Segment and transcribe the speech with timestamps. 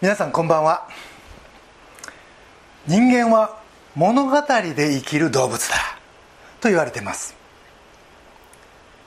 [0.00, 0.88] 皆さんこんばんは。
[2.86, 3.60] 人間は
[3.94, 4.40] 物語
[4.74, 5.74] で生きる動物だ
[6.62, 7.36] と言われてます。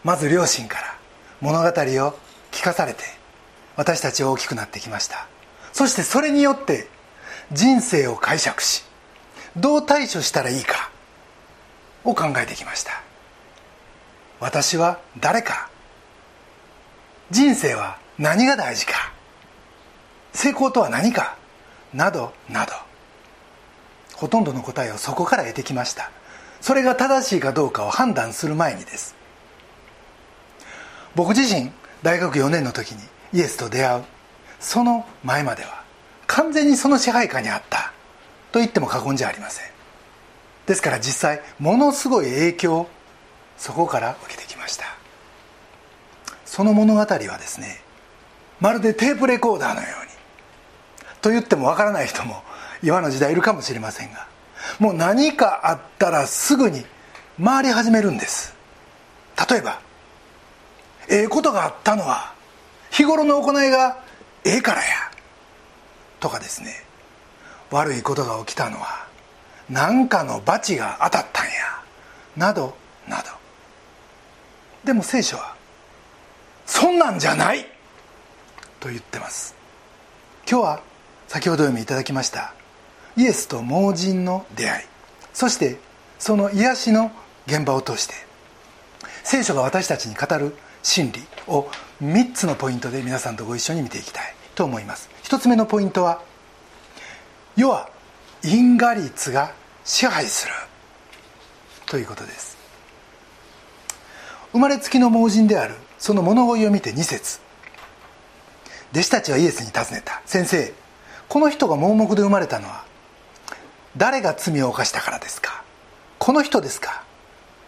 [0.03, 0.95] まず両親から
[1.41, 1.71] 物語を
[2.52, 2.99] 聞かされて
[3.75, 5.27] 私たちは大きくなってきました。
[5.71, 6.88] そしてそれによって
[7.52, 8.84] 人生を解釈し
[9.57, 10.91] どう対処したらいいか
[12.03, 13.02] を考えてきました。
[14.39, 15.70] 私は誰か。
[17.31, 19.12] 人生は何が大事か。
[20.33, 21.37] 成功とは何か？
[21.93, 22.73] などなど。
[24.15, 26.11] ほとんどの答えをそこから得てきました。
[26.61, 29.15] それが正しいかどうかを判断する前にです。
[31.15, 34.03] 僕自身大学4年の時にイエスと出会う。
[34.59, 35.83] その前までは
[36.25, 37.91] 完全にその支配下にあった。
[38.51, 39.65] と言っても過言じゃありません。
[40.65, 42.89] ですから実際ものすごい影響を
[43.57, 44.85] そこから受けてきました。
[46.45, 47.81] その物語はですね
[48.59, 50.02] まるでテープレコーダーのように
[51.24, 52.43] と言ってもわからない人も
[52.84, 54.27] 今の時代いるかもしれませんが
[54.77, 56.85] もう何かあったらすぐに
[57.43, 58.54] 回り始めるんです。
[59.49, 59.80] 例えば
[61.10, 62.34] ええことがあったのは
[62.91, 64.03] 日頃の行いが
[64.44, 64.85] ええからや
[66.19, 66.84] とかですね。
[67.72, 69.08] 悪いことが起きたのは
[69.69, 71.52] 何かの罰が当たったんや
[72.35, 72.75] など
[73.08, 73.30] など。
[74.84, 75.56] でも聖書は
[76.66, 77.66] そんなんじゃない
[78.81, 79.56] と言ってます。
[80.47, 80.93] 今日は
[81.34, 82.53] 先ほど読みいただきました
[83.17, 84.85] イエスと盲人の出会い。
[85.34, 85.79] そして
[86.19, 87.12] その癒しの
[87.47, 88.13] 現場を通して
[89.23, 91.67] 聖書が私たちに語る真理を
[92.03, 95.09] 3つのポイントで皆さんとご一緒に見ていきたいと思います。
[95.23, 96.22] 1つ目のポイントは
[97.56, 97.90] 世は
[98.44, 100.53] 因果率が支配する
[101.88, 102.56] ということです。
[104.51, 107.40] 生まれつきの盲人であるその物乞いを見て2節
[108.91, 110.22] 弟子たちはイエスに尋ねた。
[110.28, 110.82] 先生
[111.34, 112.85] この人が盲目で生まれたのは
[113.97, 115.63] 誰が罪を犯したからですか？
[116.19, 117.03] この人ですか？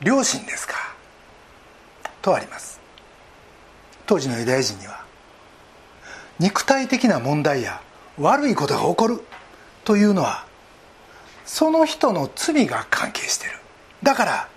[0.02, 0.76] 両親ですか？
[2.22, 2.80] とあります。
[4.06, 5.04] 当時のユダヤ人には
[6.38, 7.82] 肉体的な問題や
[8.20, 9.22] 悪いことが起こる
[9.84, 10.46] というのは
[11.44, 13.54] その人の罪が関係してる。
[14.04, 14.48] だから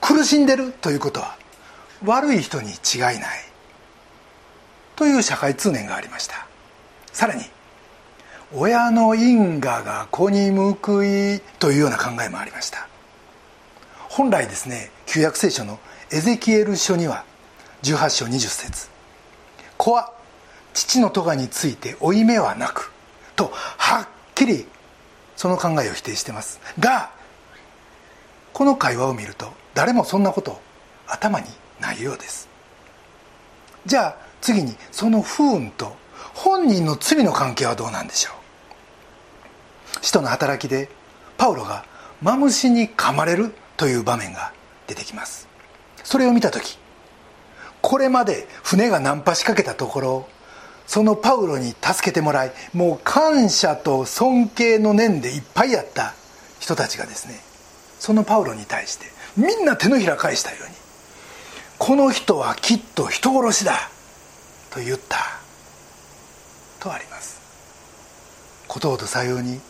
[0.00, 1.36] 苦しんでるということは
[2.04, 3.20] 悪い人に違いない。
[4.96, 6.48] という社会通念がありました。
[7.12, 7.44] さらに
[8.54, 12.86] 親の因果が子に報いというような考えもありました。
[14.08, 15.78] 本来ですね旧約聖書の
[16.12, 17.24] エゼキエル書には
[17.82, 18.88] 18章20節。
[19.76, 20.12] 子は
[20.74, 22.92] 父の咎について負い目はなく
[23.34, 24.66] とはっきり
[25.36, 26.60] その考えを否定してます。
[26.78, 27.10] が
[28.52, 30.60] この会話を見ると誰もそんなこと
[31.08, 31.46] 頭に
[31.80, 32.48] ないようです。
[33.84, 35.96] じゃあ次にその不運と
[36.36, 40.04] 本人の罪の関係はどうなんでしょう？
[40.04, 40.90] 使徒の働きで
[41.38, 41.86] パウロが
[42.20, 44.52] マムシに噛まれるという場面が
[44.86, 45.48] 出てきます。
[46.04, 46.78] それを見た時
[47.80, 50.28] これまで船がナンパしかけたところ
[50.86, 56.14] そのパウロに助けてもらいもう感謝と尊敬の念でいっぱいやった
[56.60, 57.40] 人たちがですね
[57.98, 60.74] そのパウロに対してみんな手のひら返したように
[61.78, 63.72] この人はきっと人殺しだ
[64.70, 65.16] と言った。
[66.86, 67.40] とあります。
[68.68, 69.60] ことほどさように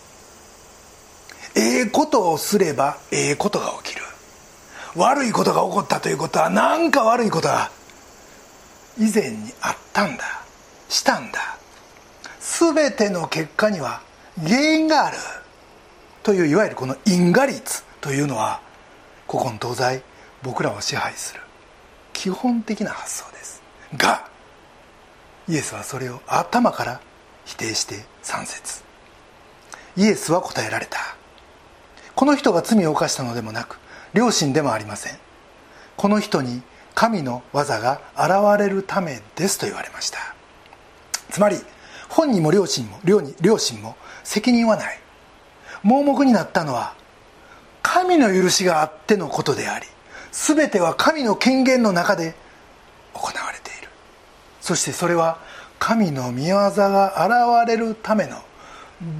[1.55, 4.03] ええことをすればええことが起きる。
[4.95, 7.71] 悪いことが起こったということは何か悪いことが
[8.99, 10.25] 以前にあったんだ。
[10.89, 11.59] したんだ。
[12.41, 14.03] 全ての結果には
[14.43, 15.17] 原因がある。
[16.23, 18.61] といういわゆるこの因果率というのは
[19.29, 20.03] 古今東西
[20.43, 21.41] 僕らを支配する。
[22.13, 23.63] 基本的な発想です。
[23.97, 24.29] が
[25.49, 27.01] イエスはそれを頭から
[27.47, 28.83] 否定して3節。
[29.97, 30.99] イエスは答えられた。
[32.15, 33.79] この人が罪を犯したのでもなく
[34.13, 35.19] 両親でもありません。
[35.97, 36.63] この人に
[36.95, 40.19] 神の技が現れるためですと言われました。
[41.31, 41.57] つまり
[42.09, 44.99] 本人も両親も両親も責任はない。
[45.83, 46.95] 盲目になったのは
[47.83, 49.87] 神の許しがあってのことであり
[50.33, 52.35] 全ては神の権限の中で
[53.15, 53.89] 行われている。
[54.61, 55.39] そしてそれは
[55.79, 58.43] 神の御業が現れるための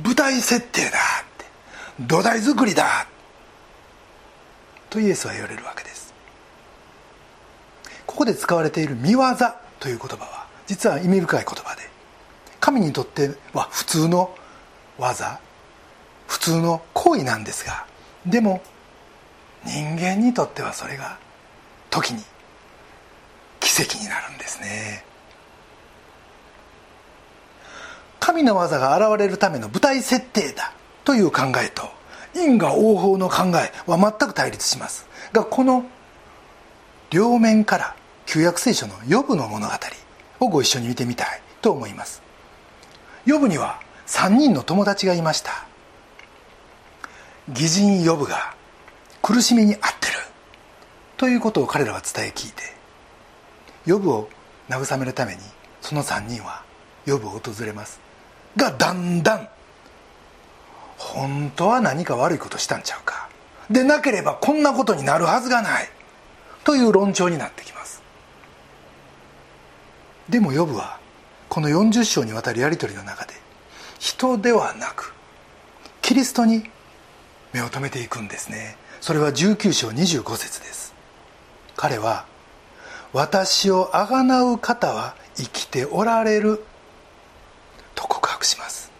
[0.05, 0.91] 舞台設定だっ
[1.39, 1.47] て。
[2.01, 3.07] 土台作りだ
[4.91, 6.15] とイエスは言われるわけです。
[8.07, 9.21] ここで使われている「見業」
[9.81, 11.83] という言葉は実は意味深い言葉で
[12.61, 14.35] 神にとっては普通の
[14.99, 15.39] 技
[16.27, 17.85] 普通の行為なんですが
[18.25, 18.63] でも
[19.65, 21.19] 人間にとってはそれが
[21.91, 22.23] 時に
[23.61, 25.05] 奇跡になるんですね。
[28.27, 30.73] 神の技が現れるための舞台設定だ
[31.05, 31.89] という考えと
[32.35, 35.07] 因果応報の考えは全く対立します。
[35.33, 35.85] がこの
[37.11, 37.95] 両面から
[38.27, 39.75] 旧約聖書の予部の物語
[40.41, 42.21] をご一緒に見てみたいと思います。
[43.27, 45.65] 予部には3人の友達がいました。
[47.51, 48.57] 義人予部が
[49.23, 50.15] 苦しみに遭ってる
[51.17, 52.65] ということを彼らは伝え聞いて
[53.87, 54.29] 予部を
[54.69, 55.43] 慰めるために
[55.81, 56.65] その3人は
[57.05, 58.06] 予部を訪れます。
[58.57, 59.49] がだんだん
[60.97, 63.29] 本当は何か悪いことしたんちゃうか。
[63.71, 65.89] でなければこんなことになるはずがない。
[66.65, 68.03] という論調になってきます。
[70.29, 70.99] でもヨブは
[71.49, 73.35] この40章にわたるやり取りの中で
[74.01, 75.15] 人ではなく
[76.03, 76.69] キリストに
[77.53, 78.77] 目を留めていくんですね。
[79.01, 80.95] それは19章25節です。
[81.77, 82.25] 彼は
[83.13, 86.65] 「私をあがなう方は生きておられる」
[87.97, 88.93] と告白します。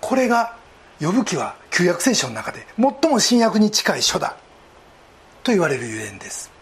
[0.00, 0.56] これが
[1.00, 4.36] 呼ぶ記は旧約聖書の中で最も新約に近い書だ。
[5.42, 6.52] と言われるゆえんです。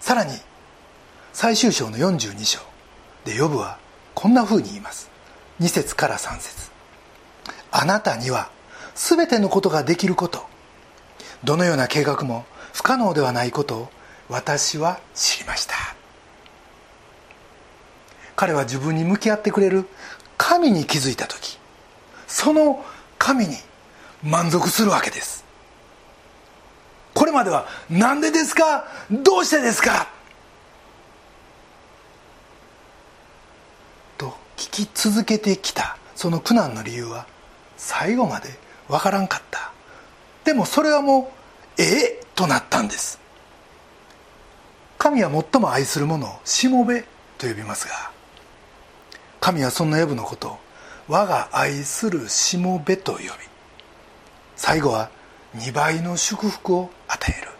[0.00, 0.34] さらに
[1.32, 2.60] 最終章の42章
[3.24, 3.78] でヨブは
[4.14, 5.10] こんなふうに言います。
[5.60, 6.70] 2節から3節。
[7.70, 8.50] あなたには
[8.94, 10.46] 全てのことができること。
[11.44, 13.88] どのような計画も不可能ではないことを
[14.28, 15.97] 私は知りました。
[18.38, 19.84] 彼は自分に向き合ってくれる
[20.36, 21.58] 神に気づいた時
[22.28, 22.84] その
[23.18, 23.56] 神に
[24.22, 25.44] 満足するわけです。
[27.14, 28.84] これまでは「何でですか？
[29.10, 30.06] どうしてですか?」
[34.16, 37.26] と聞き続けてきたその苦難の理由は
[37.76, 38.56] 最後まで
[38.86, 39.72] わからんかった。
[40.44, 41.32] でもそれはも
[41.76, 43.18] うええとなったんです。
[44.96, 47.04] 神は最も愛する者をしもべ
[47.36, 48.12] と呼びますが
[49.48, 50.58] 神はそんな呼ぶのことを
[51.08, 53.28] 我が愛するしもべと呼び
[54.56, 55.08] 最後は
[55.56, 57.50] 2倍の祝福を与える。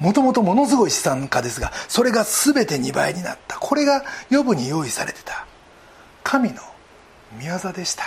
[0.00, 3.58] もともとものすごい資産家ですがそれが全て2倍になった。
[3.58, 5.46] これが予部に用意されてた。
[6.22, 6.60] 神の
[7.38, 8.04] 御業でした。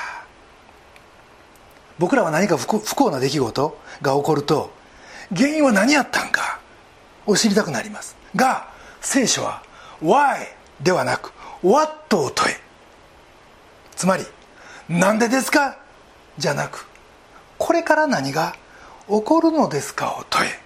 [1.98, 4.72] 僕らは何か不幸な出来事が起こると
[5.36, 6.60] 原因は何やったんか
[7.26, 8.16] を知りたくなります。
[8.36, 8.68] が
[9.02, 9.64] 聖書は
[10.04, 10.50] 「Why」
[10.84, 12.60] ではなく「What」を問え
[13.96, 14.26] つまり
[14.90, 15.78] 「なんでですか?」
[16.38, 16.88] じゃなく
[17.58, 18.56] 「これから何が
[19.08, 20.60] 起こるのですか?」を問え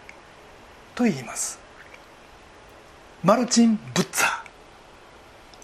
[0.95, 1.59] と言います。
[3.23, 4.31] マルチン・ブッツァー。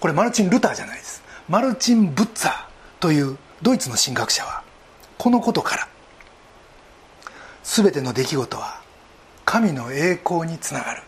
[0.00, 1.22] これマルチン・ルターじゃないです。
[1.48, 2.64] マルチン・ブッツァー
[3.00, 4.62] というドイツの神学者は
[5.18, 5.88] このことから
[7.62, 8.80] 全ての出来事は
[9.44, 11.02] 神の栄光につながる。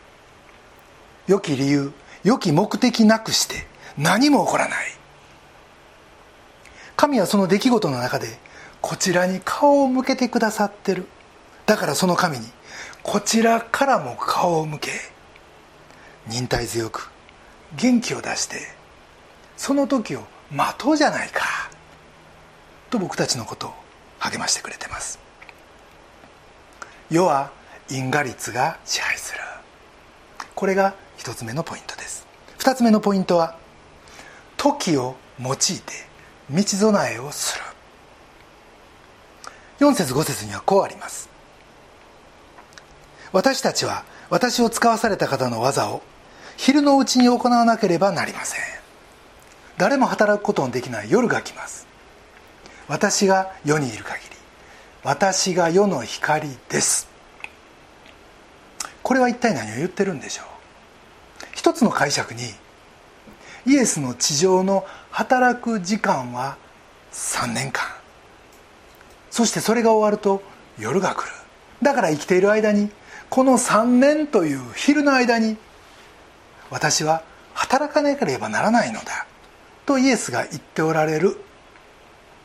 [1.27, 1.93] 良き理由
[2.25, 3.67] 良き目的なくして
[3.99, 4.87] 何も起こらない。
[6.97, 8.39] 神はその出来事の中で
[8.81, 11.07] こちらに顔を向けてくださってる。
[11.67, 12.47] だからその神に
[13.03, 14.91] こちらからも顔を向け
[16.29, 17.11] 忍耐強く
[17.77, 18.59] 元気を出して
[19.57, 20.23] その時を
[20.53, 21.71] 待とうじゃないか
[22.91, 23.75] と僕たちのことを
[24.19, 25.19] 励ましてくれてます。
[27.11, 27.51] 世は
[27.91, 29.41] 因果率が支配する。
[30.55, 32.27] これが一つ目のポイントです。
[32.59, 33.57] 二つ目のポイントは
[34.75, 35.63] 時を用いて
[36.51, 37.65] 道備えをする。
[39.79, 41.29] 4節5節にはこうあります。
[43.33, 46.03] 私たちは私を使わされた方の技を
[46.57, 48.61] 昼のうちに行わなければなりません。
[49.77, 51.87] 誰も働くことのできない夜が来ます。
[52.89, 54.37] 私が世にいる限り
[55.03, 57.09] 私が世の光です。
[59.03, 60.47] これは一体何を言ってるんでしょう。
[61.55, 62.43] 一つの解釈に
[63.67, 66.57] イエスの地上の働く時間は
[67.13, 67.85] 3年間。
[69.31, 70.43] そしてそれが終わると
[70.79, 71.33] 夜が来る。
[71.83, 72.91] だから生きている間に
[73.29, 75.57] この3年という昼の間に
[76.71, 77.23] 私は
[77.55, 79.27] 働かなければならないのだ。
[79.85, 81.37] とイエスが言っておられる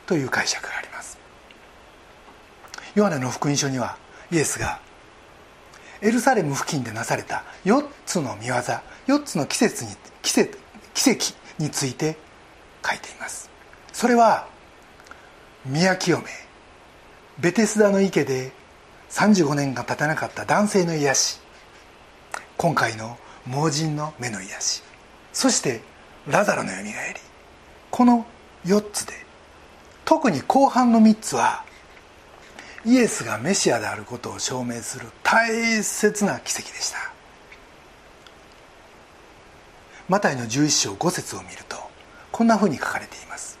[0.06, 1.18] という解釈があります。
[2.94, 3.96] ヨハネの福音書には
[4.30, 4.80] イエスが
[6.00, 9.90] エルサレム付近でなされた4つの見業4つの季節に
[10.22, 10.61] 季節
[10.94, 12.16] 奇跡について
[12.84, 13.50] 書いています。
[13.92, 14.48] それは
[15.64, 16.24] 宮清め
[17.38, 18.52] ベテスダの池で
[19.10, 21.40] 35年間経たなかった男性の癒し
[22.56, 24.82] 今回の盲人の目の癒し
[25.32, 25.82] そして
[26.26, 27.20] ラザロのよみがえり
[27.90, 28.26] この
[28.64, 29.14] 4つで
[30.04, 31.64] 特に後半の3つは
[32.84, 37.11] イエスがメシアであることを証明する大切な奇跡でした。
[40.12, 41.78] マタイの11章5節を見ると
[42.32, 43.58] こんなふうに書かれています。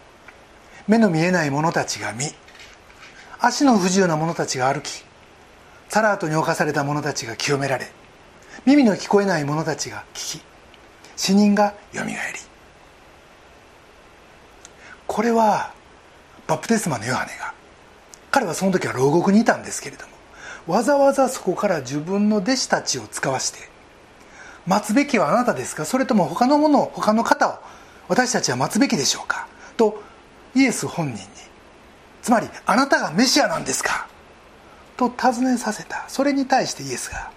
[0.86, 2.26] 目の見えない者たちが見
[3.40, 5.02] 足の不自由な者たちが歩き
[5.88, 7.90] サラートに侵された者たちが清められ
[8.66, 10.42] 耳の聞こえない者たちが聞き
[11.16, 12.38] 死人がよみがえり。
[15.06, 15.72] これは
[16.46, 17.54] バプテスマのヨハネが
[18.30, 20.04] 彼はその時は牢獄にいたんですけれど
[20.66, 23.71] もわざわざそこから自分の弟子たちを使わして
[24.66, 25.84] 待つべきはあなたですか？
[25.84, 27.58] それとも他のものを他の方を
[28.08, 29.48] 私たちは待つべきでしょうか？
[29.76, 30.02] と
[30.54, 31.28] イエス本人に
[32.22, 34.06] つまりあなたがメシアなんですか？
[34.96, 36.04] と尋ねさせた。
[36.08, 37.30] それに対してイエスが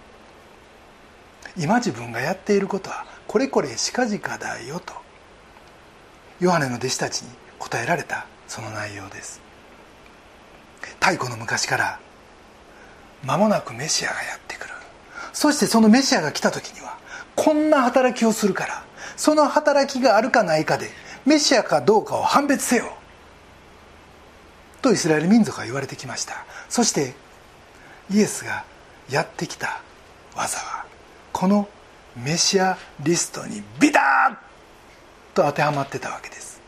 [1.58, 4.94] 今自分がやっていることはこれこれしかじかだよと
[6.40, 9.42] ヨハネの弟子たちに答えられたその内容です。
[11.00, 12.00] 太古の昔から
[13.24, 14.74] 間もなくメシアがやってくる。
[15.34, 16.98] そしてそのメシアが来た時には
[17.36, 18.84] こんな働きをするから
[19.18, 20.90] その働きがあるかないかで
[21.26, 22.94] メシアかどうかを判別せよ。
[24.82, 26.46] とイスラエル民族は言われてきました。
[26.70, 27.16] そして
[28.12, 28.64] イエスが
[29.10, 29.82] やってきた
[30.36, 30.86] 技は
[31.32, 31.68] この
[32.16, 34.00] メシアリストにビタ
[34.32, 36.62] ッと当てはまってたわけです。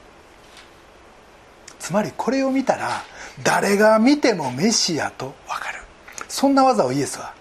[1.80, 3.04] つまりこれを見たら
[3.44, 5.80] 誰が見てもメシアと分かる。
[6.28, 7.34] そんな技をイエスは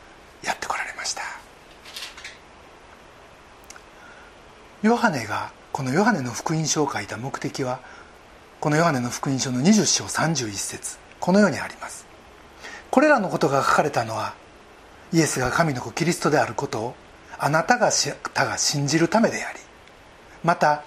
[0.45, 1.23] やってこられました。
[4.83, 7.81] ヨハネがこのヨハネの福音書を書いた目的は
[8.61, 12.07] このヨハネの福音書の20章31節このようにあります。
[12.91, 14.35] これらのことが書かれたのは
[15.13, 16.95] イエスが神の子キリストであることを
[17.39, 17.91] あなたが
[18.33, 19.59] たが信じるためであり
[20.45, 20.85] また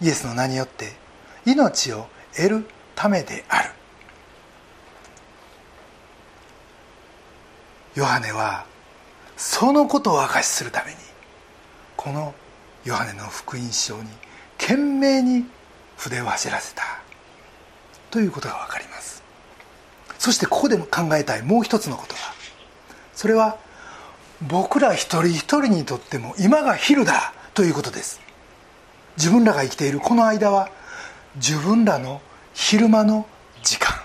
[0.00, 0.92] イエスの名によって
[1.44, 3.70] 命を得るためである。
[7.94, 8.66] ヨハネは
[9.36, 10.96] そのことを証しするために
[11.96, 12.34] この
[12.84, 14.08] ヨハネの福音書に
[14.58, 15.44] 懸命に
[15.96, 16.82] 筆を走らせた。
[18.10, 19.22] ということが分かります。
[20.18, 22.34] そしてここでも考えたいもう一つのことは
[23.14, 23.58] それは
[24.42, 27.32] 僕ら一人一人にとっても今が昼だ。
[27.52, 28.20] ということです。
[29.16, 30.70] 自分らが生きているこの間は
[31.36, 32.22] 自分らの
[32.54, 33.26] 昼間の
[33.62, 34.00] 時間。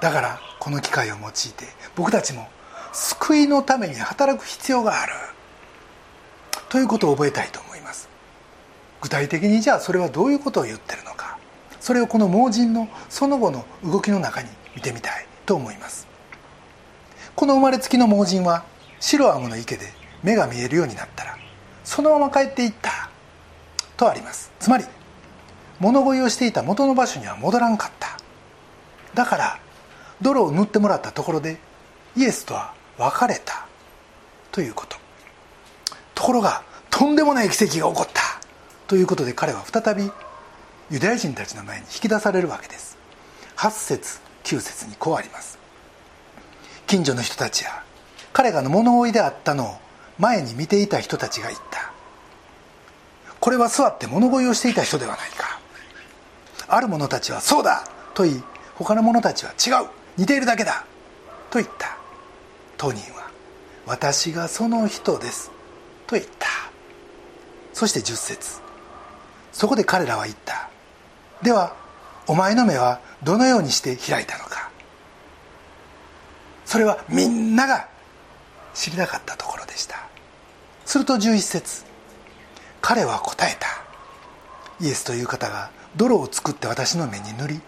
[0.00, 2.48] だからこの機会を用いて僕たちも
[2.92, 5.12] 救いのために働く必要がある。
[6.68, 8.08] ということを覚えたいと思います。
[9.00, 11.38] 具体的にじゃあそれはどういうことを言ってるのか。
[11.80, 16.06] それをこの盲人のその後の動きの中に見てみたいと思います。
[17.34, 18.64] この生まれつきの盲人は
[19.00, 19.86] シロアムの池で
[20.22, 21.38] 目が見えるようになったら
[21.84, 23.08] そのまま帰っていった
[23.96, 24.50] とあります。
[24.58, 24.84] つまり
[25.78, 28.18] 物乞いをしていた元の場所には戻らんかった。
[29.14, 29.58] だから
[30.20, 31.58] 泥を塗ってもらったところで
[32.16, 33.66] イエスとは別れた
[34.50, 34.96] ということ。
[36.18, 38.40] ところがとんでもない奇跡が起こった。
[38.88, 40.10] ということで彼は再び
[40.90, 42.98] ユダヤ人たちの前に引き出されるわけです。
[43.56, 45.60] 8節9節にこうあります。
[46.88, 47.84] 近所の人たちや
[48.32, 49.76] 彼がの物乞いであったのを
[50.18, 51.92] 前に見ていた人たちが言った。
[53.38, 55.60] これは座って物乞いをしていた人ではないか。
[56.66, 57.84] ある者たちはそうだ。
[58.14, 58.42] と言い
[58.74, 59.88] 他の者たちは違う。
[60.16, 60.84] 似ているだけだ。
[61.48, 61.96] と言った。
[62.76, 63.30] 当人は
[63.86, 65.56] 私がその人です。
[66.08, 66.48] と言った。
[67.72, 68.60] そして10節。
[69.52, 70.68] そこで彼らは言った。
[71.42, 71.76] では
[72.26, 74.70] お前の目はどのようにして開いたのか。
[76.64, 77.88] それはみんなが
[78.74, 80.08] 知りたかったところでした。
[80.84, 81.84] すると11節。
[82.80, 83.66] 彼は答えた。
[84.80, 87.60] イエスという方が泥を作って私の目に塗り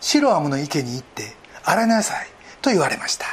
[0.00, 2.26] シロアムの池に行って洗いなさい
[2.60, 3.26] と言われました。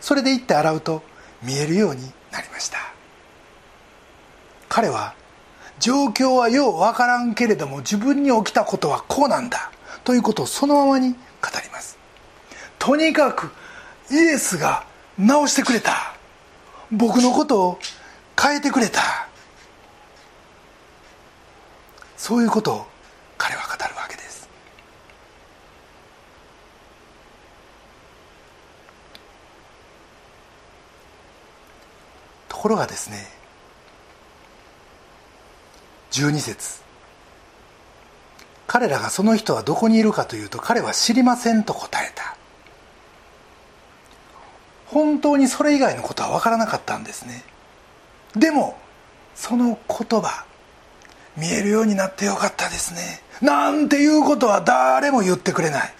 [0.00, 1.02] それで行って洗うと
[1.42, 2.02] 見えるように
[2.32, 2.93] なりました。
[4.74, 5.14] 彼は
[5.78, 9.70] 状況はようわからんけれども自分に起きたことはこうなんだ
[10.02, 11.16] ということをそのままに語
[11.62, 11.96] ります。
[12.80, 13.52] とにかく
[14.10, 14.84] イエスが
[15.16, 16.16] 治してくれた。
[16.90, 17.78] 僕のことを
[18.36, 19.28] 変えてくれた。
[22.16, 22.86] そういうことを
[23.38, 24.48] 彼は語るわけです。
[32.48, 33.43] ところがですね
[36.14, 36.80] 12節。
[38.68, 42.36] 彼らがその人はどこにいるかというと彼は知りませんと答えた。
[44.86, 47.42] 本当にそれ以外のことは分からなかったんですね。
[48.36, 48.78] でも
[49.34, 50.44] その言葉
[51.36, 53.20] 見えるようになってよかったですね。
[53.42, 55.94] なんていうことは誰も言ってくれない。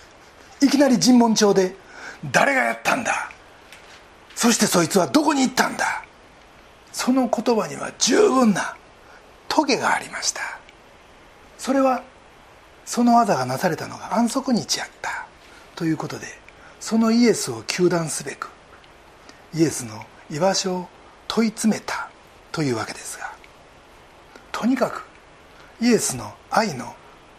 [0.62, 1.74] いきなり尋問帳で
[2.30, 3.32] 誰がやったんだ。
[4.36, 6.04] そしてそいつはどこに行ったんだ。
[6.92, 8.76] その言葉には十分な
[9.54, 10.40] トゲがありました。
[11.58, 12.02] それは
[12.84, 15.28] その技がなされたのが安息日やった。
[15.76, 16.26] ということで
[16.80, 18.50] そのイエスを糾弾すべく
[19.54, 20.88] イエスの居場所を
[21.28, 22.10] 問い詰めた。
[22.50, 23.32] というわけですが
[24.50, 25.06] とにかく
[25.80, 26.92] イエスの愛の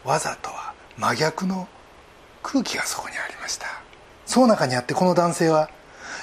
[0.06, 1.68] 技とは真逆の
[2.42, 3.68] 空気がそこにありました。
[4.26, 5.70] その中にあってこの男性は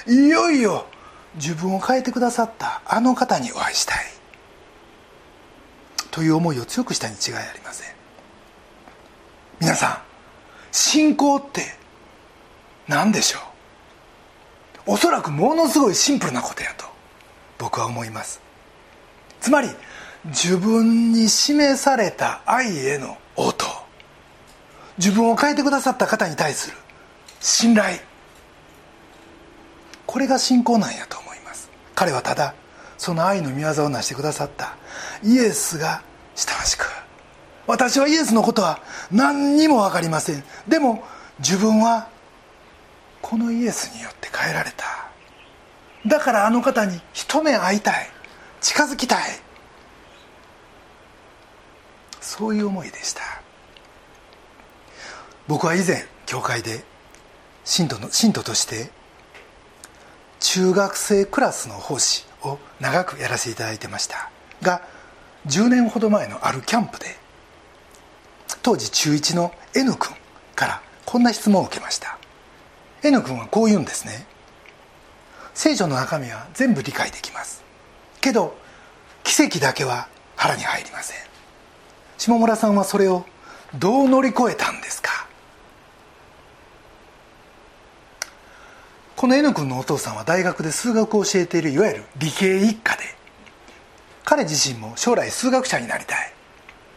[0.07, 0.87] いよいよ
[1.35, 4.12] 自分を変えてくださったあの方にお会いしたい。
[6.13, 7.87] という思いを強くしたに違いありません。
[9.59, 9.97] 皆さん
[10.71, 11.63] 信仰って
[12.87, 13.39] 何でしょ
[14.87, 14.93] う？
[14.93, 16.85] おそらくものすごいシンプルなことやと
[17.57, 18.41] 僕は思います。
[19.41, 19.69] つまり
[20.25, 23.65] 自分に示された愛への応答
[24.99, 26.77] 自分を変えてくださった方に対する
[27.39, 27.97] 信頼。
[30.05, 31.71] これが信仰なんやと思います。
[31.95, 32.53] 彼はただ
[32.97, 34.75] その愛の御業を成してくださった。
[35.23, 36.03] イエスが
[36.35, 36.85] 親しく。
[37.65, 38.79] 私はイエスのことは
[39.11, 40.43] 何にも分かりません。
[40.67, 41.03] でも
[41.39, 42.09] 自分は
[43.21, 44.85] このイエスによって変えられた。
[46.05, 48.09] だからあの方に一目会いたい。
[48.61, 49.19] 近づきたい。
[52.19, 53.21] そういう思いでした。
[55.47, 56.83] 僕は以前教会で
[57.65, 58.91] 信徒の信徒として
[60.39, 62.25] 中学生クラスの奉仕
[62.83, 64.29] 長くやらせていただいてました。
[64.61, 64.81] が
[65.47, 67.15] 10年ほど前のあるキャンプで
[68.61, 70.13] 当時中1の N 君
[70.53, 72.17] からこんな質問を受けました。
[73.01, 74.25] N 君はこう言うんですね。
[75.53, 77.63] 聖書の中身は全部理解できます。
[78.19, 78.55] けど
[79.23, 81.17] 奇跡だけは腹に入りません。
[82.17, 83.25] 下村さんはそれを
[83.79, 85.27] どう乗り越えたんですか？
[89.23, 93.03] この N 君のお父さんは大学で数学を教えているいわゆる理系一家で
[94.25, 96.33] 彼自身も将来数学者になりたい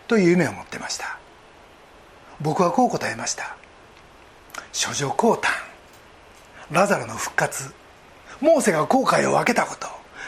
[0.08, 1.20] という夢を持ってました。
[2.40, 3.56] 僕はこう答えました。
[4.74, 5.50] 処女降誕
[6.72, 7.72] ラザロの復活
[8.40, 9.86] モーセが後悔を分けたこと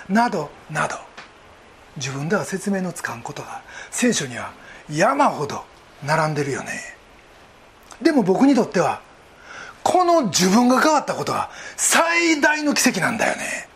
[0.08, 0.94] などなど。
[1.96, 4.52] 自分では説明のつかんことが聖書には
[4.88, 5.64] 山ほど
[6.06, 6.68] 並んでるよね。
[8.00, 9.02] でも僕にとっては
[9.88, 11.48] この自分が変わったことが
[11.78, 13.66] 最大の奇跡なんだよね。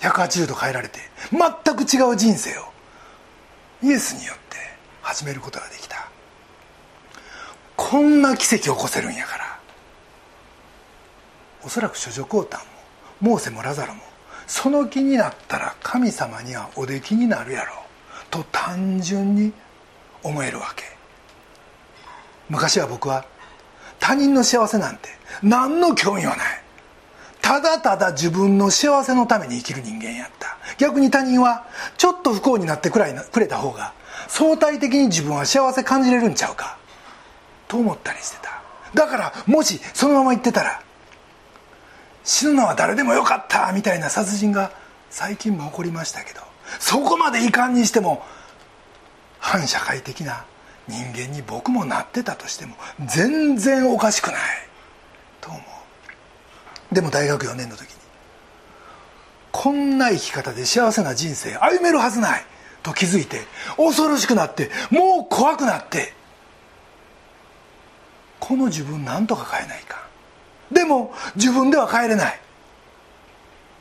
[0.00, 0.98] 180度変えられて
[1.32, 2.64] 全く違う人生を
[3.82, 4.58] イエスによって
[5.00, 6.10] 始めることができた。
[7.76, 9.58] こんな奇跡を起こせるんやから。
[11.64, 12.64] おそらく処女降誕も
[13.32, 14.02] モーセもラザロも
[14.46, 17.76] その気になったら神様にはおできになるやろう。
[18.30, 19.54] と単純に
[20.22, 20.84] 思えるわけ。
[22.50, 23.24] 昔は僕は
[24.00, 25.10] 他人の幸せなんて
[25.42, 26.38] 何の興味もない。
[27.40, 30.56] ただただ自分の幸せのために生きる人間やった。
[30.78, 33.92] 逆に他人はちょっと不幸になってくらいくれた方が
[34.28, 36.78] 相対的に自分は幸せ感じれるんちゃうか。
[37.68, 38.60] と思ったりしてた。
[38.94, 40.82] だからもしそのまま言ってたら
[42.24, 44.72] 死ぬのは誰でもよかったみたいな殺人が
[45.10, 46.40] 最近も起こりましたけど
[46.78, 48.22] そこまでいかんにしても
[49.38, 50.44] 反社会的な
[50.90, 52.74] 人間に僕もなってたとしても
[53.06, 54.36] 全然おかしくない。
[55.40, 56.94] と思う。
[56.94, 57.96] でも大学4年の時に
[59.52, 62.44] こんな生き方で幸せな人生歩めるはずない。
[62.82, 63.42] と気づいて
[63.76, 66.14] 恐ろしくなってもう怖くなって
[68.38, 70.02] この自分何とか変えないか。
[70.72, 72.40] でも自分では帰れない。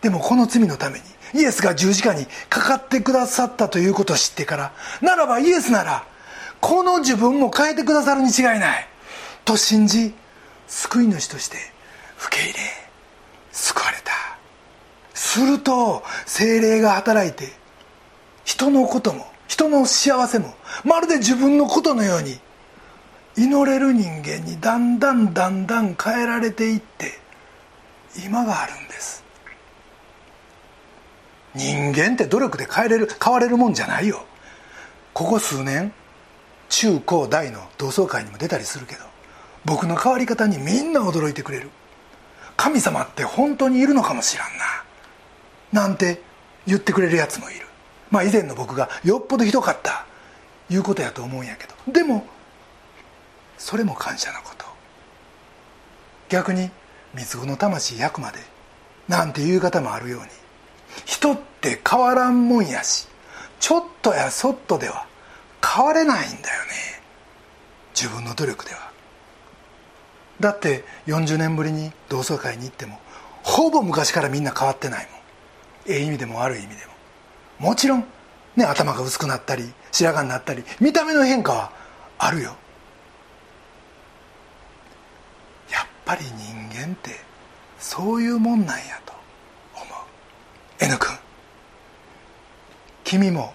[0.02, 6.06] でもこの罪のためにイエスが十字架にかかってくださったということを知ってからならばイエスなら
[6.62, 8.88] この自分も変えてくださるに違いない。
[9.46, 10.14] と信じ
[10.68, 11.58] 救い主として
[12.28, 12.60] 受け入れ
[13.52, 14.12] 救われた。
[15.14, 17.52] すると精霊が働いて
[18.46, 22.40] 人のことも人の幸せもまるで自分のことのように
[23.36, 27.20] 祈れる人間にだんだんだんだん変えられていって
[28.26, 29.24] 今があるんです。
[31.56, 34.24] 人間って努力で変えれる変われるもんじゃないよ。
[35.14, 35.92] ここ数年
[36.70, 39.04] 中高大の同窓会にも出たりするけど
[39.66, 41.70] 僕の変わり方にみんな驚いてくれる。
[42.56, 45.86] 神様って本当にいるのかもしらんな。
[45.88, 46.22] なんて
[46.66, 47.66] 言ってくれるやつもいる。
[48.12, 50.06] まあ以前の僕がよっぽどひどかった。
[50.70, 51.92] いうことやと思うんやけど。
[51.92, 52.26] でも
[53.58, 54.66] それも感謝のこと。
[56.30, 56.70] 逆に
[57.14, 58.40] 三つ子の魂焼くまで
[59.08, 60.28] なんていう方もあるように。
[61.06, 63.08] 人って変わらんもんやし
[63.60, 65.06] ちょっとやそっとでは
[65.66, 67.02] 変われないんだよね。
[67.94, 68.90] 自分の努力では。
[70.40, 73.00] だって40年ぶりに同窓会に行っても
[73.44, 75.20] ほぼ昔からみんな変わってないもん。
[75.92, 76.86] ええ意味でも悪い意味で
[77.60, 77.70] も。
[77.70, 78.06] もちろん
[78.56, 81.72] ね頭が薄くなったり白髪になったり見た目の変化は
[82.18, 82.56] あるよ。
[85.72, 86.34] やっぱり人
[86.74, 87.12] 間って
[87.78, 89.14] そういうもんなんやと
[89.76, 90.84] 思う。
[90.86, 91.18] N 君
[93.04, 93.54] 君も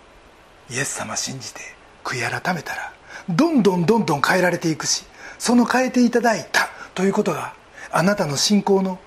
[0.71, 1.74] イエス様信じて
[2.05, 2.93] 悔い改めたら
[3.29, 5.05] どんどんどんどん変えられていくし
[5.39, 7.55] その変えていただいたということが
[7.91, 8.99] あなたの信仰の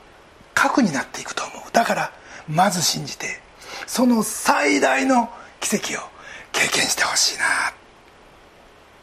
[0.53, 1.71] 核になっていくと思う。
[1.71, 2.11] だから
[2.49, 3.39] まず信じて
[3.85, 5.29] その最大の
[5.59, 6.09] 奇跡を
[6.51, 7.45] 経験してほしいな。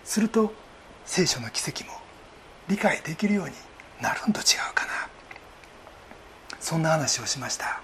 [0.05, 0.53] すると
[1.07, 1.93] 聖書の奇跡も
[2.69, 3.53] 理解できるように
[4.01, 4.93] なるんと違うかな。
[6.61, 7.81] そんな話をしました。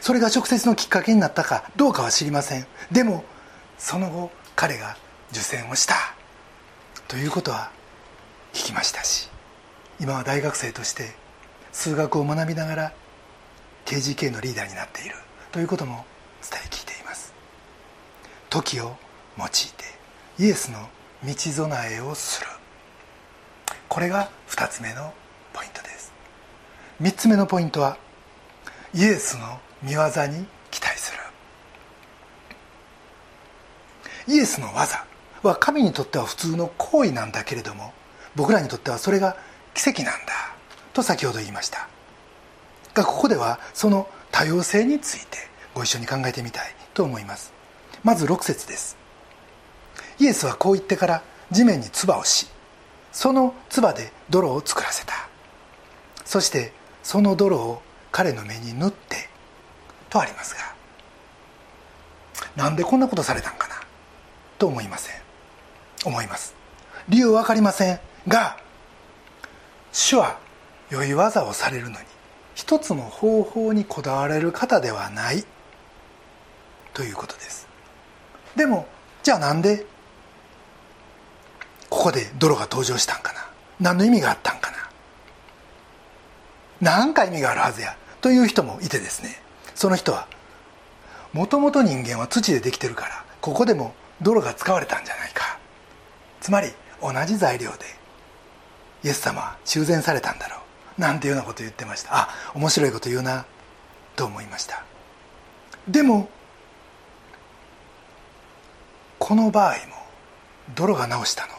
[0.00, 2.66] それが直接のきっかけになったかどうかは知りません。
[2.92, 3.24] でも
[3.80, 4.96] その後彼が
[5.30, 5.94] 受選をした。
[7.08, 7.72] ということは
[8.52, 9.28] 聞きましたし
[9.98, 11.14] 今は大学生として
[11.72, 12.92] 数学を学びながら
[13.86, 15.16] KGK のリーダーになっている。
[15.50, 16.04] ということも
[16.42, 17.32] 伝え聞いています。
[18.50, 18.96] 時を
[19.38, 19.84] 用いて
[20.38, 20.88] イエスの
[21.24, 22.46] 道備えをする。
[23.88, 25.12] これが2つ目の
[25.54, 26.12] ポイントです。
[27.00, 27.96] 3つ目のポイントは
[28.94, 31.20] イエスの見業に期待する
[34.30, 35.04] イエスの技
[35.42, 37.92] は神にとっては普通の行為なんだけれども
[38.36, 39.36] 僕らにとってはそれが
[39.74, 40.54] 奇跡なんだ
[40.92, 41.88] と先ほど言いました。
[42.94, 45.38] がここではその多様性について
[45.74, 47.52] ご一緒に考えてみたいと思います。
[48.04, 48.96] まず6節です。
[50.20, 52.46] イエスはこう言ってから地面に唾をし
[53.10, 55.28] その唾で泥を作らせた。
[56.24, 59.28] そしてその泥を彼の目に塗って
[60.08, 60.60] とありますが
[62.56, 63.79] なんでこんなことされたんかな？
[64.60, 65.16] と思いません。
[66.04, 66.54] 思います。
[67.08, 67.98] 理由分かりません。
[68.28, 68.58] が
[69.90, 70.38] 主は
[70.90, 71.96] 良い技をされるのに
[72.54, 75.44] 一つの方法にこだわれる方ではない。
[76.92, 77.66] ということです。
[78.54, 78.86] でも
[79.22, 79.86] じゃあなんで
[81.88, 83.48] ここで泥が登場したんかな？
[83.80, 84.76] 何の意味があったんかな？
[86.82, 87.96] 何か意味があるはずや。
[88.20, 89.40] という人もいてですね。
[89.74, 90.28] その人は
[91.32, 95.58] もともと人間は土でできてるからここでも泥が使われたんじゃないか。
[96.40, 96.68] つまり
[97.02, 97.86] 同じ材料で
[99.04, 100.56] イエス様は修繕されたんだろ
[100.98, 101.00] う。
[101.00, 102.10] なんていうようなことを言ってました。
[102.12, 103.46] あ面白いこと言うな。
[104.16, 104.84] と思いました。
[105.88, 106.28] でも
[109.18, 109.78] この場合も
[110.74, 111.52] 泥が直したの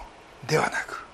[0.47, 1.05] ではなく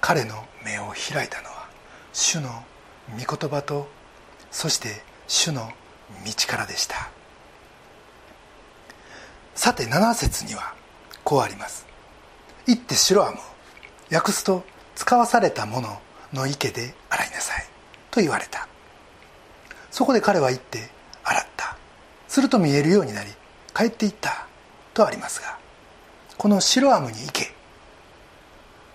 [0.00, 1.68] 彼の目を開いたのは
[2.12, 2.62] 主の
[3.10, 3.88] 御言葉と
[4.50, 5.72] そして主の
[6.24, 7.10] 道からでした。
[9.54, 10.74] さて7節には
[11.24, 11.86] こうあります
[12.66, 13.38] 「行ってシロアム
[14.10, 16.00] 訳すと使わされたもの
[16.32, 17.66] の池で洗いなさい」
[18.10, 18.68] と言われた。
[19.90, 20.90] そこで彼は行って
[21.22, 21.76] 洗った。
[22.28, 23.30] すると見えるようになり
[23.74, 24.46] 帰っていった
[24.94, 25.58] とありますが
[26.38, 27.54] このシロアムに行け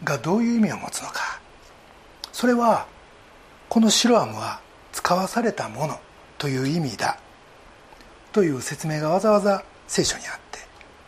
[0.03, 1.39] がどういう意味を持つのか。
[2.31, 2.87] それは
[3.69, 4.59] このシロアムは
[4.91, 5.99] 使わされたもの
[6.37, 7.19] という意味だ
[8.31, 10.46] という説明がわざわざ聖書にあって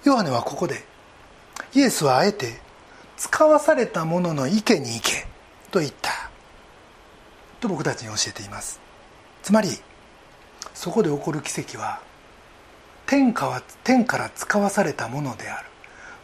[0.04, 0.84] ヨハネはここで
[1.74, 2.60] イエスはあえて
[3.18, 5.28] 使わされたものの池に行け
[5.72, 6.30] と言った。
[7.60, 8.80] と僕たちに教えています。
[9.44, 9.70] つまり
[10.74, 12.00] そこで起こる奇跡は
[13.06, 15.68] 天下は天から使わされたものである。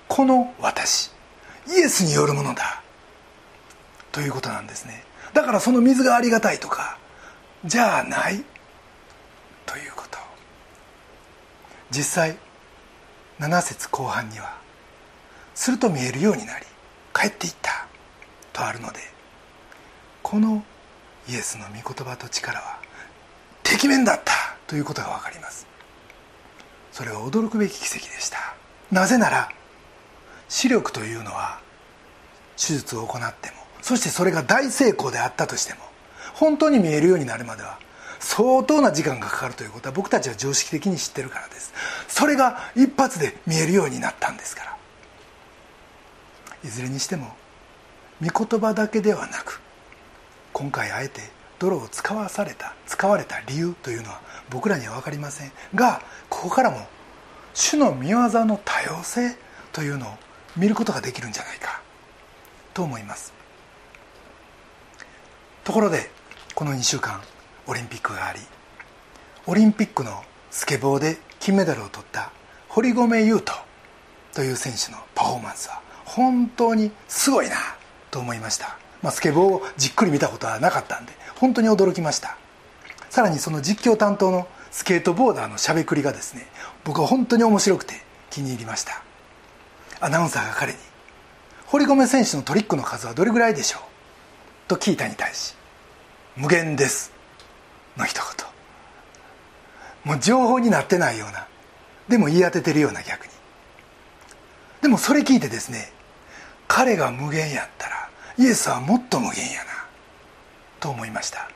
[0.07, 1.11] この私
[1.67, 2.81] イエスによるものだ。
[4.11, 5.03] ということなんですね。
[5.33, 6.97] だからその水がありがたいとか
[7.65, 8.43] じゃあない。
[9.65, 10.17] ということ。
[11.91, 12.37] 実際
[13.39, 14.57] 7節後半には
[15.53, 16.65] すると見えるようになり
[17.13, 17.87] 帰っていった
[18.53, 18.99] とあるので
[20.23, 20.63] この
[21.29, 22.79] イエスの御言葉と力は
[23.63, 24.33] てきめんだった
[24.67, 25.67] ということが分かります。
[26.91, 28.55] それは驚くべき奇跡でした。
[28.91, 29.49] なぜなら
[30.47, 31.59] 視力というのは
[32.55, 35.79] 手術を行ってもそしてそれが大成功であったとしても
[36.33, 37.79] 本当に見えるようになるまでは
[38.25, 41.71] 相当な時間がかかるということは僕たちは常識的に知ってるからです。
[42.07, 44.77] それが一発で見えるようになったんですから。
[46.63, 47.35] いずれにしても
[48.19, 49.61] 御言葉だけではなく
[50.53, 51.21] 今回あえて
[51.59, 55.51] 泥を使わされた使われた理由というのは僕らには分かりません。
[55.75, 56.87] がここからも
[57.53, 59.37] 主の御業の多様性
[59.71, 60.13] というのを
[60.57, 61.79] 見ることができるんじゃないか
[62.73, 63.31] と思います。
[65.63, 66.09] ところで
[66.55, 67.21] この2週間
[67.67, 68.39] オリンピックがあり
[69.47, 72.31] オリンピックのスケボーで金メダルを取った
[72.69, 73.57] 堀米雄斗
[74.33, 77.55] という選手のパフォーマンスは本当にすごいな
[78.11, 82.37] と思いました、まあ、スケボーをじっくり見たことはなかったんで本当に驚きました。
[83.09, 86.47] さらにその実況担当のスケートボーダーのしゃべくりがですね
[86.83, 87.95] 僕は本当に面白くて
[88.29, 89.01] 気に入りました。
[90.01, 90.77] アナウンサーが彼に
[91.67, 93.81] 堀米選手のトリックの数はどれぐらいでしょう？
[94.67, 95.55] と聞いたに対し
[96.35, 97.13] 「無限です」
[97.97, 98.45] の一言。
[100.03, 101.47] もう情報になってないような。
[102.07, 103.33] でも言い当ててるような逆に。
[104.81, 105.91] でもそれ聞いてですね
[106.67, 109.71] 彼が無限やったらイエスはもっと無限やな
[110.79, 111.49] と思いました。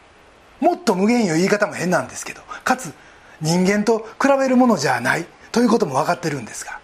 [0.60, 2.92] もっと無限いう言い方も変なんですけどかつ
[3.40, 6.80] 人間と比べるものじゃないということも分かってるんですが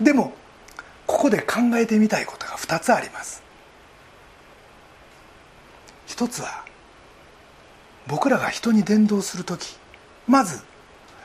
[0.00, 0.32] でも
[1.06, 3.42] ここで考えてみたいことが2つあります。
[6.06, 6.61] 一つは
[8.06, 9.76] 僕らが人に伝道する時
[10.26, 10.62] まず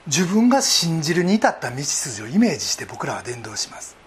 [0.08, 3.98] 自分が信じるに至った道筋をイメージして僕らは伝道します。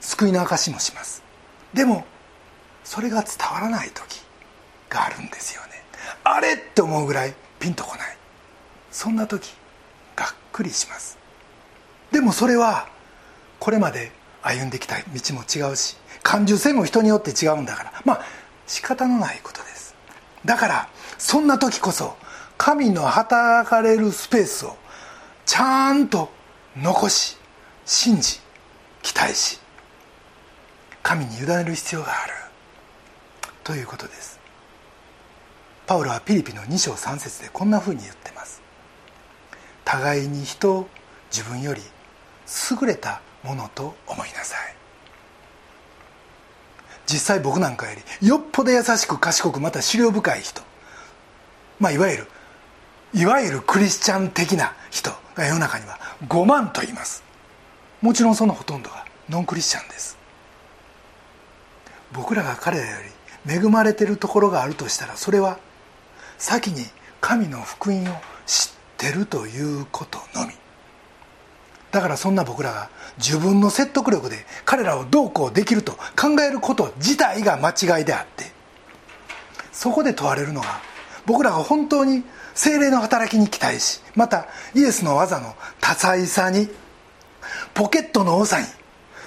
[0.00, 1.22] 救いの証もします。
[1.72, 2.04] でも
[2.82, 4.22] それが伝わらない時
[4.90, 5.68] があるんですよね。
[6.24, 8.16] あれって思うぐらいピンとこない。
[8.90, 9.54] そんな時
[10.16, 11.18] がっくりします。
[12.10, 12.88] でもそれは
[13.60, 14.10] これまで
[14.42, 17.92] 歩んできた道も違うし感受性も人によって違うんだから。
[18.04, 18.22] まあ
[18.66, 19.94] 仕方のないことです。
[20.44, 22.16] だからそんな時こそ
[22.56, 24.76] 神の働かれるスペースを
[25.46, 26.30] ちゃんと
[26.76, 27.36] 残し
[27.84, 28.40] 信じ
[29.02, 29.58] 期待し
[31.02, 32.32] 神に委ねる必要がある。
[33.62, 34.40] ということです。
[35.86, 38.62] パウロはピリピの2章3節でこんなふうに言ってます。
[39.84, 40.88] 互いに人を
[41.30, 41.82] 自分より
[42.80, 44.74] 優れたものと思いなさい。
[47.06, 50.62] 実際僕なんかよりよっぽど優しく賢くまた資料深い人。
[51.80, 52.26] まあいわゆる
[53.14, 57.22] いわゆるクリスチャン的な人が世の中には5万と言います。
[58.02, 60.18] もちろんそのほとんどがノンクリスチャンです。
[62.12, 62.98] 僕らが彼らよ
[63.46, 65.58] り恵まれてるところがあるとしたらそれは
[66.38, 66.84] 先に
[67.20, 68.04] 神の福音を
[68.46, 70.52] 知ってるということのみ。
[71.92, 78.50] だからそんな僕らが自分の説得力で彼らをどうこうできると考えること自体が間違いであって
[79.70, 80.80] そこで問われるのが
[81.26, 82.22] 僕らが本当に
[82.54, 86.68] 精霊の働きに期待しまたイエスの技の多彩さに
[87.72, 88.66] ポケットの多さに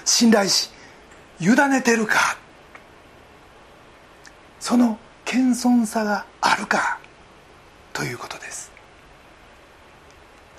[0.04, 0.70] 信頼し
[1.40, 2.36] 委ねてるか。
[4.58, 6.98] その謙遜さがあるか。
[7.92, 8.72] ということです。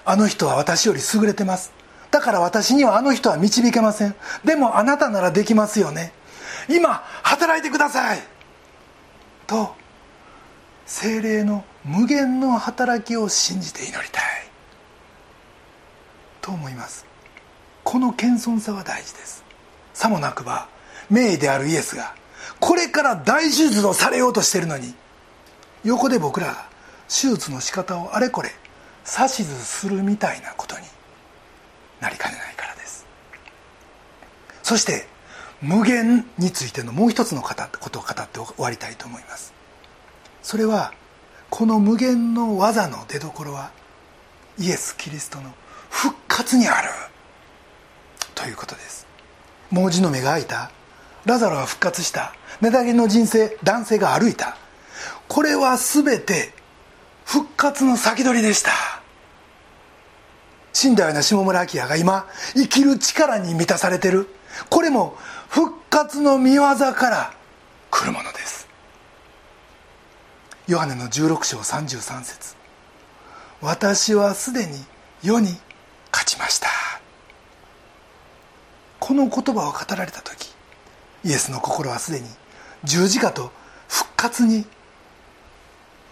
[0.05, 1.73] あの人は私より優れてます。
[2.11, 4.15] だから私にはあの人は導けません。
[4.43, 6.13] でもあなたならできますよね。
[6.69, 8.19] 今働いてください。
[9.47, 9.75] と
[10.89, 14.23] 精霊の無限の働きを信じて祈りたい。
[16.41, 17.05] と思います。
[17.83, 19.43] この謙遜さは大事です。
[19.93, 20.67] さもなくば
[21.07, 22.15] 名医であるイエスが
[22.59, 24.95] これから大手術をされようとしてるのに
[25.83, 26.67] 横で僕らが
[27.07, 28.49] 手術の仕方をあれこれ
[29.05, 30.85] 指図するみたいなことに
[32.01, 33.05] なりかねないからです。
[34.63, 35.05] そして
[35.61, 37.53] 無限についてのもう一つのこ
[37.91, 39.58] とを語って終わりたいと思います。
[40.41, 40.93] それは
[41.49, 43.71] この無限の技の出どころは
[44.57, 45.51] イエス・キリストの
[45.89, 46.89] 復活にある。
[48.35, 49.07] ということです。
[49.71, 50.71] 盲字の目が開いた。
[51.25, 52.33] ラザロは復活した。
[52.61, 54.57] ネタゲの人生男性が歩いた。
[55.27, 56.53] これは全て
[57.25, 58.71] 復活の先取りでした。
[60.73, 64.27] 死んだような下村明が今生きる力に満たされてる。
[64.69, 65.17] これも
[65.49, 67.33] 復活の見業から
[67.91, 68.28] 来るもの。
[70.69, 72.55] ヨハネの16章33節。
[73.59, 74.73] 私はすでに
[75.23, 75.47] 世に
[76.11, 76.67] 勝ちました。
[78.99, 80.53] この言葉を語られた時
[81.25, 82.27] イエスの心はすでに
[82.83, 83.51] 十字架と
[83.87, 84.63] 復活に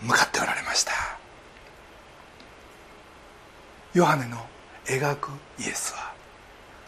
[0.02, 0.91] 向かっておられました。
[3.93, 4.38] ヨハネの
[4.86, 6.13] 描くイエスは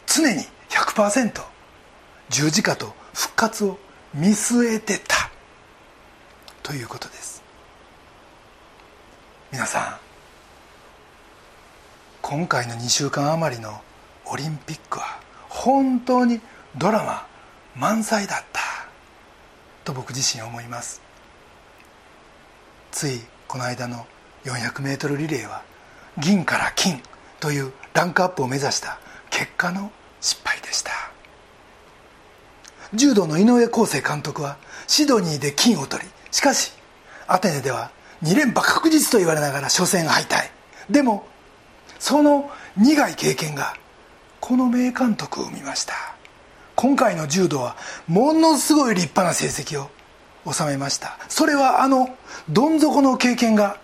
[0.08, 1.40] 常に100%
[2.30, 3.78] 十字架と復活を
[4.16, 5.30] 見据えてた。
[6.64, 7.48] ということです。
[9.52, 9.98] 皆さん
[12.22, 13.82] 今回の2週間余りの
[14.26, 16.40] オリンピックは本当に
[16.78, 17.26] ドラマ
[17.76, 18.60] 満載だった。
[19.86, 21.02] と僕自身思います。
[22.92, 24.06] ついこの間の
[24.44, 25.64] 400m リレーは
[26.20, 27.02] 銀から金
[27.40, 29.00] というランクアップを目指した
[29.32, 30.92] 結果の失敗でした。
[32.94, 36.72] 柔道の井上康生監督はシドニーで金を取りしかし
[37.26, 37.92] アテネでは
[38.24, 40.50] 2連覇確実と言われながら初戦敗退。
[40.90, 41.26] でも
[42.00, 43.76] その苦い経験が
[44.40, 45.94] この名監督を生みました。
[46.76, 47.76] 今回の柔道は
[48.08, 49.90] ものすごい立派な成績を
[50.52, 51.18] 収めました。
[51.28, 52.16] それはあの
[52.50, 53.78] どん底の経験が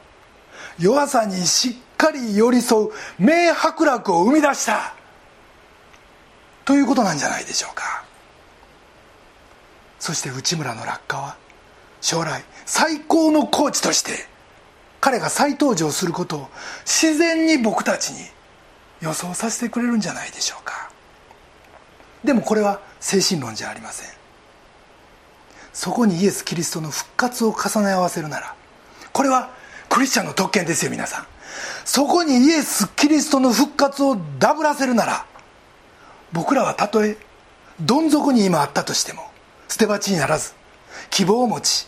[0.79, 4.95] 弱さにしっかり寄り添う名伯楽を生み出した。
[6.63, 8.03] ということなんじゃないでしょうか。
[9.99, 11.37] そして内村の落下は
[12.05, 14.27] 将来最高のコーチとして
[15.01, 16.47] 彼が再登場することを
[16.85, 18.19] 自然に僕たちに
[19.01, 20.91] 予想させてくれるんじゃないでしょうか。
[22.23, 24.09] でもこれは精神論じゃありません。
[25.73, 28.53] そこにイエス・キリストの復活を重ね合わせるなら
[29.11, 29.49] これは
[29.89, 31.25] クリスチャンの特権ですよ皆さん。
[31.85, 35.25] そこにイエス・キリストの復活をダブらせるなら
[36.33, 37.17] 僕らはたとえ
[37.81, 39.23] どん底に今あったとしても
[39.67, 40.53] 捨て鉢にならず
[41.09, 41.87] 希望を持ち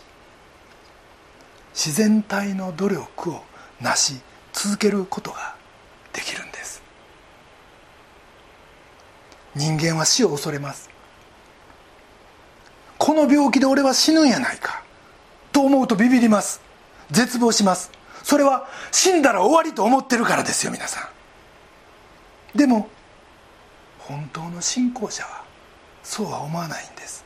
[1.74, 3.42] 自然体の努力を
[3.80, 4.20] なし
[4.52, 5.54] 続けることが
[6.12, 6.82] できるんです。
[9.54, 10.90] 人間は死を恐れます。
[12.98, 14.82] この病気で俺は死ぬんやないか。
[15.52, 16.60] と思うとビビります。
[17.10, 17.90] 絶望します。
[18.22, 21.08] それは死んだら終わりと思ってるからですよ皆さ
[22.54, 22.58] ん。
[22.58, 22.88] でも
[23.98, 25.44] 本当の信仰者は
[26.02, 27.24] そうは思わないんです。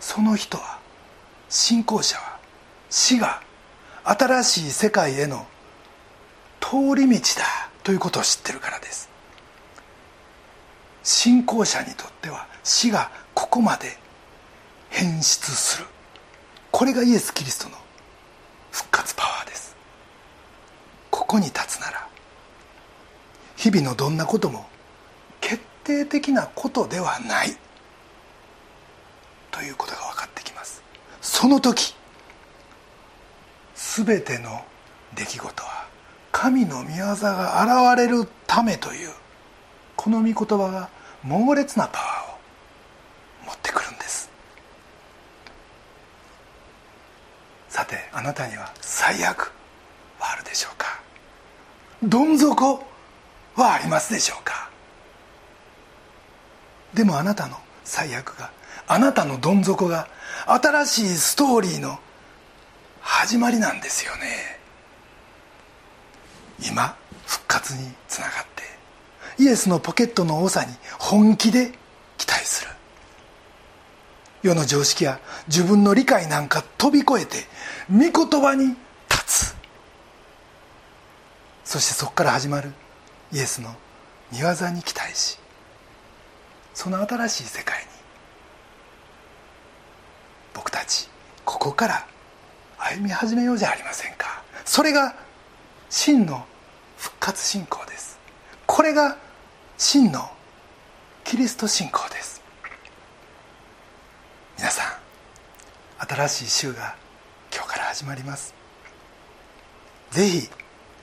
[0.00, 0.78] その人は
[1.48, 2.33] 信仰者は
[2.96, 3.42] 死が
[4.04, 5.48] 新しい世界への
[6.60, 7.44] 通り道だ
[7.82, 9.08] ということを知ってるからです。
[11.02, 13.98] 信仰者にとっては死がここまで
[14.90, 15.86] 変質する。
[16.70, 17.76] これがイエス・キリストの
[18.70, 19.74] 復活パワーです。
[21.10, 22.08] ここに立つなら
[23.56, 24.68] 日々のどんなことも
[25.40, 27.56] 決定的なことではない。
[29.50, 30.80] ということが分かってきます。
[31.20, 31.96] その時
[33.96, 34.64] 全ての
[35.14, 35.86] 出来事は
[36.32, 39.10] 神の御業が現れるためという
[39.94, 40.88] この御言葉が
[41.22, 44.28] 猛烈なパワーを持ってくるんです。
[47.68, 49.52] さてあなたには最悪
[50.18, 51.00] はあるでしょうか？
[52.02, 52.84] どん底
[53.54, 54.70] はありますでしょうか？
[56.94, 58.50] でもあなたの最悪が
[58.88, 60.08] あなたのどん底が
[60.46, 61.98] 新しいストーリーの
[63.04, 64.58] 始まりなんですよね。
[66.66, 68.46] 今復活につながっ
[69.36, 71.72] てイエスのポケットの多さに本気で
[72.16, 72.70] 期待する。
[74.42, 77.44] 世の常識や自分の理解なんか飛び越えて
[77.90, 78.68] 御言葉に
[79.10, 79.56] 立つ。
[81.64, 82.72] そしてそこから始まる
[83.32, 83.74] イエスの
[84.32, 85.38] 御業に期待し
[86.72, 87.86] その新しい世界に
[90.54, 91.08] 僕たち
[91.44, 92.06] ここから
[92.78, 94.42] 歩み始めようじゃありませんか。
[94.64, 95.14] それが
[95.90, 96.44] 真の
[96.96, 98.18] 復活信仰です。
[98.66, 99.16] これが
[99.76, 100.30] 真の
[101.24, 102.42] キリスト信仰です。
[104.58, 106.96] 皆さん新しい週が
[107.52, 108.54] 今日から始まります。
[110.10, 110.48] ぜひ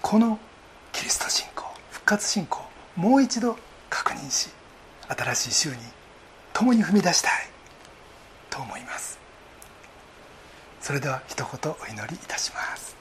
[0.02, 0.40] この
[0.92, 2.62] キリスト信仰復活信仰
[2.96, 3.58] もう一度
[3.90, 4.50] 確認し
[5.08, 5.76] 新しい週に
[6.54, 7.32] 共に踏み出したい
[8.50, 9.21] と思います。
[10.82, 12.96] それでは一言お祈りいたします。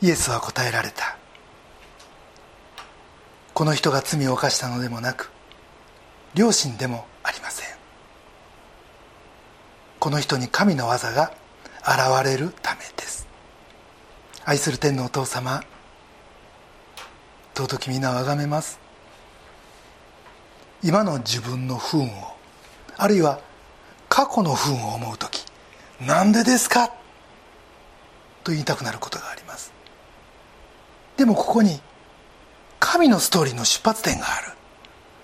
[0.00, 1.16] イエスは答えられた。
[3.52, 5.30] この人が罪を犯したのでもなく
[6.34, 7.68] 両親でもありません。
[9.98, 11.32] この人に神の技が
[11.82, 13.26] 現れるためです。
[14.44, 15.62] 愛する天のお父様
[17.54, 18.83] 尊き皆をあがめます。
[20.86, 22.10] 今の自分の不運を
[22.98, 23.40] あるいは
[24.10, 25.42] 過去の不運を思う時
[26.06, 26.88] なんでですか？
[28.44, 29.72] と言いたくなることがあります。
[31.16, 31.80] でもここに
[32.78, 34.52] 神のストーリーの出発点がある。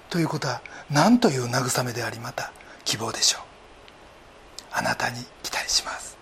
[0.09, 2.53] ということは何という慰めでありまた
[2.87, 3.43] 希望でしょう。
[4.73, 6.17] あなたに期待します。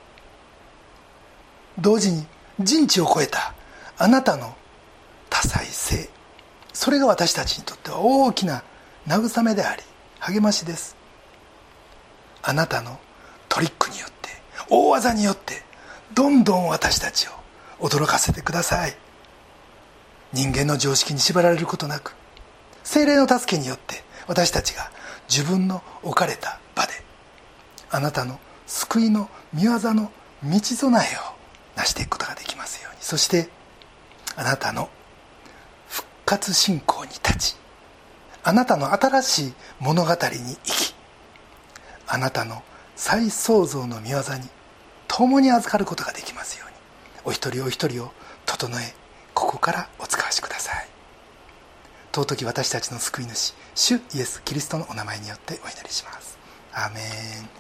[1.79, 2.27] 同時に
[2.59, 3.55] 人知を超えた
[3.98, 4.57] あなたの
[5.31, 6.11] 多彩性
[6.72, 8.65] それが私たちにとっては大きな
[9.09, 9.83] 慰めであり
[10.21, 10.96] 励ましです。
[12.42, 12.98] あなたの
[13.48, 14.29] トリックによって
[14.69, 15.63] 大技によって
[16.15, 17.31] どんどん私たちを
[17.87, 18.96] 驚かせてください。
[20.33, 22.15] 人間の常識に縛られることなく
[22.85, 24.90] 精霊の助けによって私たちが
[25.29, 26.92] 自分の置かれた場で
[27.90, 30.13] あなたの救いの御業の
[30.44, 31.21] 道備えを
[31.77, 33.00] 成していくことができますように。
[33.00, 33.48] そして
[34.37, 34.90] あなたの
[35.88, 37.56] 復活信仰に立ち
[38.42, 40.94] あなたの新しい物語に生き
[42.06, 42.62] あなたの
[42.96, 44.48] 再創造の御業に
[45.06, 46.76] 共に預かることができますように
[47.24, 48.12] お一人お一人を
[48.46, 48.94] 整え
[49.34, 50.88] ここからお使わしください。
[52.12, 56.38] 尊き私たちの救い主主イエス・キリストのお名前によってお祈りします。
[56.72, 57.58] アーメン。